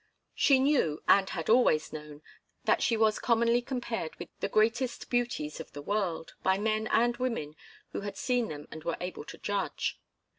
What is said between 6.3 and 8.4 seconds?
by men and women who had